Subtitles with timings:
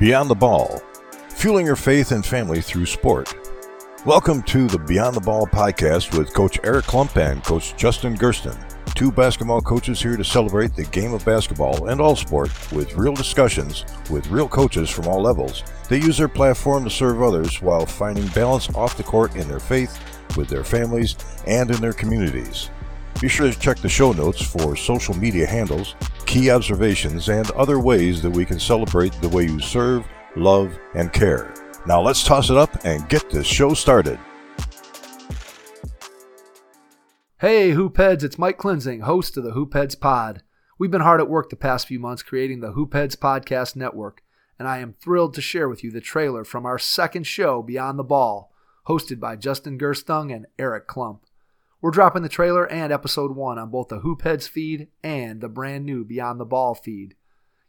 [0.00, 0.82] Beyond the Ball,
[1.28, 3.32] fueling your faith and family through sport.
[4.04, 8.58] Welcome to the Beyond the Ball podcast with Coach Eric Klump and Coach Justin Gersten,
[8.96, 13.14] two basketball coaches here to celebrate the game of basketball and all sport with real
[13.14, 15.62] discussions with real coaches from all levels.
[15.88, 19.60] They use their platform to serve others while finding balance off the court in their
[19.60, 19.96] faith,
[20.36, 21.14] with their families,
[21.46, 22.68] and in their communities.
[23.20, 25.94] Be sure to check the show notes for social media handles,
[26.26, 30.06] key observations, and other ways that we can celebrate the way you serve,
[30.36, 31.54] love, and care.
[31.86, 34.18] Now let's toss it up and get this show started.
[37.38, 40.42] Hey, Hoopheads, it's Mike Klinzing, host of the Hoopheads Pod.
[40.78, 44.22] We've been hard at work the past few months creating the Hoopheads Podcast Network,
[44.58, 47.98] and I am thrilled to share with you the trailer from our second show, Beyond
[47.98, 48.50] the Ball,
[48.88, 51.20] hosted by Justin Gerstung and Eric Klump.
[51.84, 55.84] We're dropping the trailer and episode 1 on both the Hoopheads feed and the brand
[55.84, 57.14] new Beyond the Ball feed.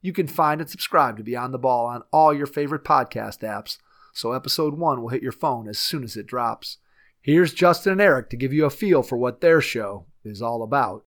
[0.02, 3.78] You can find and subscribe to Beyond the Ball on all your favorite podcast apps,
[4.14, 6.78] so episode 1 will hit your phone as soon as it drops.
[7.20, 10.64] Here's Justin and Eric to give you a feel for what their show is all
[10.64, 11.04] about.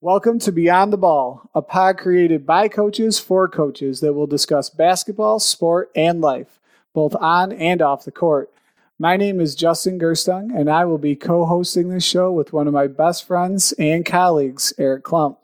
[0.00, 4.70] Welcome to Beyond the Ball, a pod created by coaches for coaches that will discuss
[4.70, 6.60] basketball, sport, and life,
[6.92, 8.52] both on and off the court.
[9.00, 12.68] My name is Justin Gerstung, and I will be co hosting this show with one
[12.68, 15.36] of my best friends and colleagues, Eric Klump.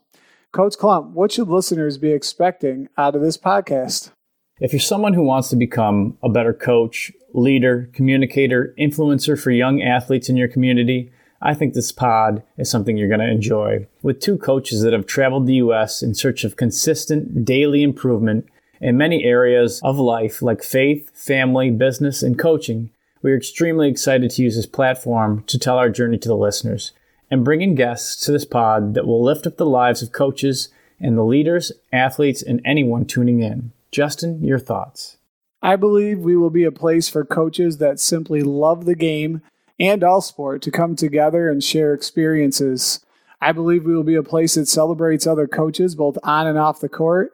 [0.52, 4.12] Coach Klump, what should listeners be expecting out of this podcast?
[4.60, 9.82] If you're someone who wants to become a better coach, leader, communicator, influencer for young
[9.82, 11.10] athletes in your community,
[11.42, 13.88] I think this pod is something you're going to enjoy.
[14.00, 16.04] With two coaches that have traveled the U.S.
[16.04, 18.46] in search of consistent daily improvement
[18.80, 22.90] in many areas of life like faith, family, business, and coaching,
[23.22, 26.92] we are extremely excited to use this platform to tell our journey to the listeners
[27.30, 30.68] and bring in guests to this pod that will lift up the lives of coaches
[30.98, 33.72] and the leaders, athletes, and anyone tuning in.
[33.92, 35.16] Justin, your thoughts.
[35.62, 39.42] I believe we will be a place for coaches that simply love the game
[39.78, 43.04] and all sport to come together and share experiences.
[43.40, 46.80] I believe we will be a place that celebrates other coaches both on and off
[46.80, 47.32] the court.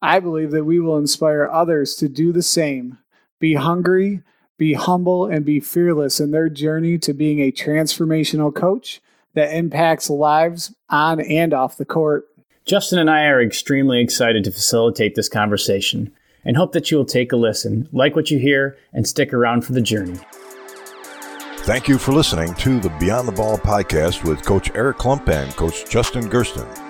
[0.00, 2.98] I believe that we will inspire others to do the same.
[3.38, 4.22] Be hungry,
[4.62, 9.02] be humble and be fearless in their journey to being a transformational coach
[9.34, 12.28] that impacts lives on and off the court.
[12.64, 16.12] Justin and I are extremely excited to facilitate this conversation
[16.44, 19.62] and hope that you will take a listen, like what you hear, and stick around
[19.62, 20.20] for the journey.
[21.64, 25.56] Thank you for listening to the Beyond the Ball podcast with Coach Eric Klump and
[25.56, 26.81] Coach Justin Gersten.